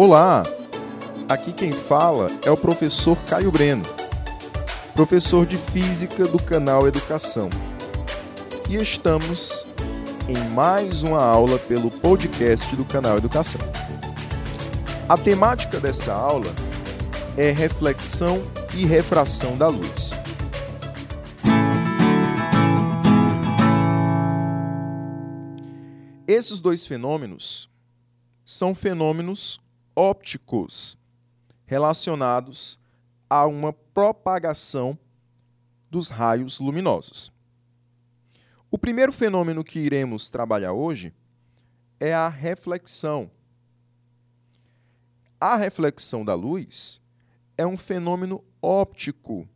[0.00, 0.44] Olá!
[1.28, 3.82] Aqui quem fala é o professor Caio Breno,
[4.94, 7.50] professor de Física do canal Educação.
[8.70, 9.66] E estamos
[10.28, 13.60] em mais uma aula pelo podcast do canal Educação.
[15.08, 16.54] A temática dessa aula
[17.36, 18.40] é reflexão
[18.76, 20.12] e refração da luz.
[26.24, 27.68] Esses dois fenômenos
[28.44, 29.60] são fenômenos
[29.98, 30.96] ópticos
[31.66, 32.78] relacionados
[33.28, 34.96] a uma propagação
[35.90, 37.32] dos raios luminosos.
[38.70, 41.12] O primeiro fenômeno que iremos trabalhar hoje
[41.98, 43.28] é a reflexão.
[45.40, 47.02] A reflexão da luz
[47.56, 49.48] é um fenômeno óptico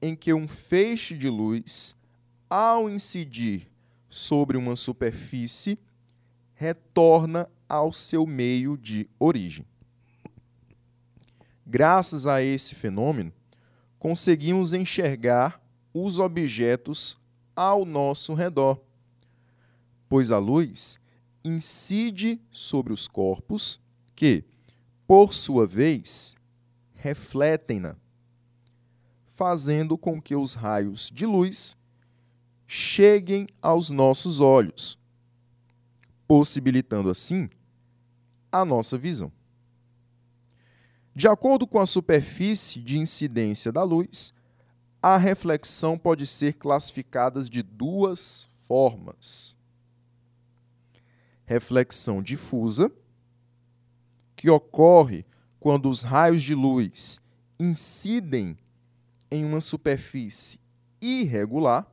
[0.00, 1.94] em que um feixe de luz,
[2.50, 3.70] ao incidir
[4.08, 5.78] sobre uma superfície,
[6.52, 9.64] retorna ao seu meio de origem.
[11.64, 13.32] Graças a esse fenômeno,
[13.98, 15.58] conseguimos enxergar
[15.94, 17.16] os objetos
[17.56, 18.78] ao nosso redor,
[20.06, 21.00] pois a luz
[21.42, 23.80] incide sobre os corpos
[24.14, 24.44] que,
[25.06, 26.36] por sua vez,
[26.94, 27.96] refletem-na,
[29.26, 31.74] fazendo com que os raios de luz
[32.66, 34.98] cheguem aos nossos olhos,
[36.28, 37.48] possibilitando assim
[38.52, 39.32] a nossa visão.
[41.14, 44.32] De acordo com a superfície de incidência da luz,
[45.02, 49.56] a reflexão pode ser classificada de duas formas.
[51.44, 52.90] Reflexão difusa,
[54.36, 55.26] que ocorre
[55.58, 57.20] quando os raios de luz
[57.58, 58.56] incidem
[59.30, 60.60] em uma superfície
[61.00, 61.86] irregular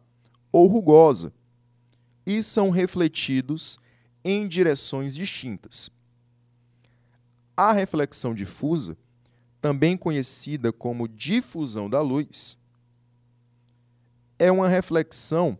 [0.51, 1.33] ou rugosa
[2.25, 3.79] e são refletidos
[4.23, 5.91] em direções distintas.
[7.61, 8.97] A reflexão difusa,
[9.59, 12.57] também conhecida como difusão da luz,
[14.39, 15.59] é uma reflexão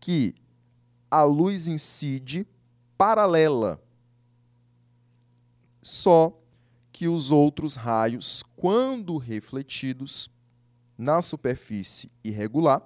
[0.00, 0.34] que
[1.08, 2.44] a luz incide
[2.98, 3.80] paralela,
[5.80, 6.36] só
[6.90, 10.28] que os outros raios, quando refletidos
[10.98, 12.84] na superfície irregular,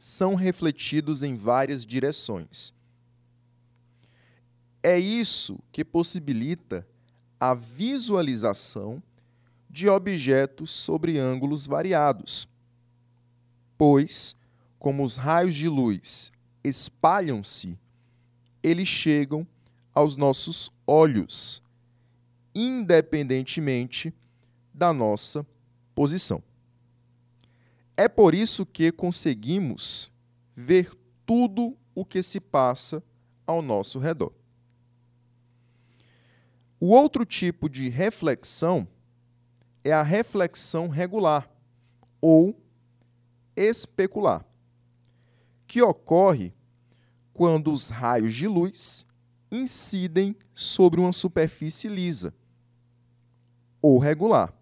[0.00, 2.74] são refletidos em várias direções.
[4.82, 6.84] É isso que possibilita
[7.38, 9.02] a visualização
[9.68, 12.48] de objetos sobre ângulos variados,
[13.76, 14.34] pois,
[14.78, 16.32] como os raios de luz
[16.64, 17.78] espalham-se,
[18.62, 19.46] eles chegam
[19.94, 21.62] aos nossos olhos,
[22.54, 24.14] independentemente
[24.72, 25.46] da nossa
[25.94, 26.42] posição.
[27.96, 30.12] É por isso que conseguimos
[30.54, 30.90] ver
[31.24, 33.02] tudo o que se passa
[33.46, 34.32] ao nosso redor.
[36.78, 38.86] O outro tipo de reflexão
[39.82, 41.50] é a reflexão regular
[42.20, 42.60] ou
[43.54, 44.44] especular,
[45.66, 46.52] que ocorre
[47.32, 49.06] quando os raios de luz
[49.50, 52.34] incidem sobre uma superfície lisa
[53.80, 54.52] ou regular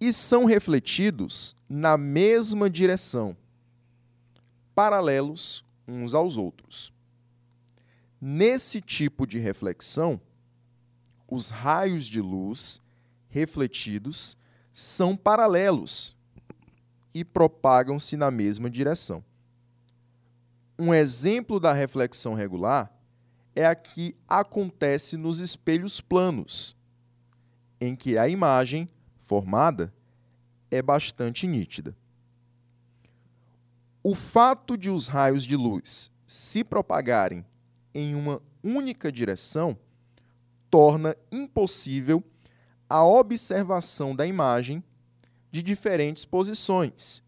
[0.00, 3.36] e são refletidos na mesma direção,
[4.74, 6.92] paralelos uns aos outros.
[8.20, 10.20] Nesse tipo de reflexão,
[11.28, 12.80] os raios de luz
[13.28, 14.36] refletidos
[14.72, 16.16] são paralelos
[17.12, 19.24] e propagam-se na mesma direção.
[20.78, 22.92] Um exemplo da reflexão regular
[23.54, 26.76] é a que acontece nos espelhos planos,
[27.80, 28.88] em que a imagem
[29.20, 29.94] formada
[30.70, 31.96] é bastante nítida.
[34.02, 37.44] O fato de os raios de luz se propagarem
[37.94, 39.78] em uma única direção
[40.74, 42.20] torna impossível
[42.90, 44.82] a observação da imagem
[45.48, 47.22] de diferentes posições.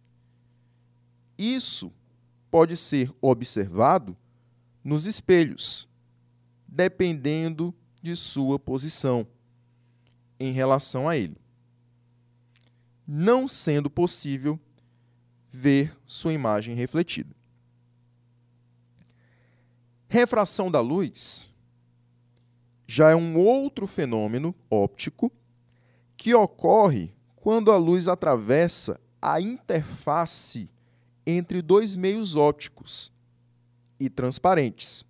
[1.39, 1.93] Isso
[2.51, 4.17] pode ser observado
[4.83, 5.89] nos espelhos,
[6.67, 7.73] dependendo
[8.03, 9.25] de sua posição
[10.41, 11.37] em relação a ele,
[13.07, 14.59] não sendo possível
[15.49, 17.33] ver sua imagem refletida.
[20.09, 21.55] Refração da luz
[22.87, 25.33] já é um outro fenômeno óptico
[26.17, 30.71] que ocorre quando a luz atravessa a interface
[31.27, 33.13] entre dois meios ópticos
[33.99, 35.05] e transparentes,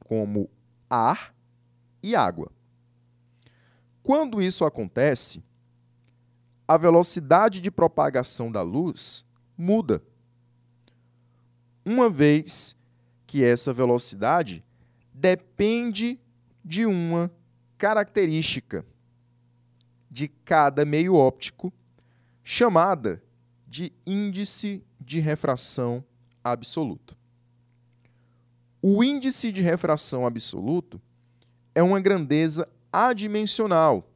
[0.00, 0.50] como
[0.90, 1.34] ar
[2.02, 2.50] e água.
[4.02, 5.42] Quando isso acontece,
[6.66, 9.24] a velocidade de propagação da luz
[9.56, 10.02] muda,
[11.84, 12.76] uma vez
[13.26, 14.64] que essa velocidade
[15.12, 16.18] depende
[16.68, 17.30] de uma
[17.78, 18.84] característica
[20.10, 21.72] de cada meio óptico,
[22.44, 23.22] chamada
[23.66, 26.04] de índice de refração
[26.44, 27.16] absoluto.
[28.82, 31.00] O índice de refração absoluto
[31.74, 34.06] é uma grandeza adimensional,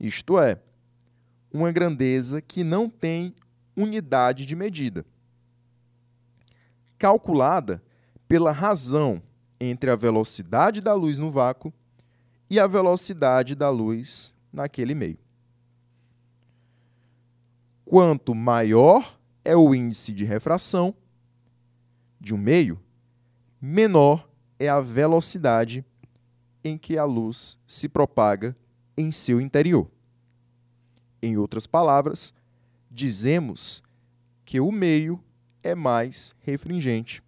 [0.00, 0.58] isto é,
[1.52, 3.34] uma grandeza que não tem
[3.76, 5.04] unidade de medida,
[6.96, 7.82] calculada
[8.26, 9.22] pela razão
[9.60, 11.72] entre a velocidade da luz no vácuo
[12.50, 15.18] e a velocidade da luz naquele meio.
[17.84, 20.94] Quanto maior é o índice de refração
[22.20, 22.78] de um meio,
[23.60, 24.28] menor
[24.58, 25.84] é a velocidade
[26.62, 28.56] em que a luz se propaga
[28.96, 29.90] em seu interior.
[31.22, 32.34] Em outras palavras,
[32.90, 33.82] dizemos
[34.44, 35.22] que o meio
[35.62, 37.22] é mais refringente.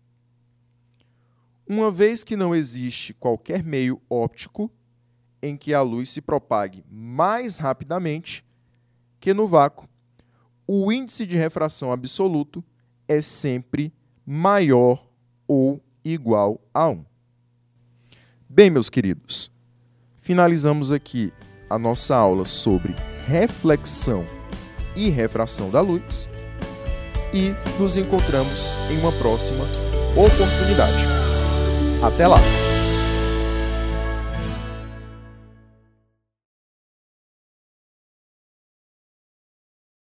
[1.73, 4.69] Uma vez que não existe qualquer meio óptico
[5.41, 8.45] em que a luz se propague mais rapidamente
[9.21, 9.89] que no vácuo,
[10.67, 12.65] o índice de refração absoluto
[13.07, 13.95] é sempre
[14.27, 15.09] maior
[15.47, 17.05] ou igual a 1.
[18.49, 19.53] Bem, meus queridos,
[20.17, 21.33] finalizamos aqui
[21.69, 22.97] a nossa aula sobre
[23.29, 24.25] reflexão
[24.97, 26.29] e refração da luz
[27.33, 29.65] e nos encontramos em uma próxima
[30.17, 31.30] oportunidade.
[32.03, 32.60] Até lá!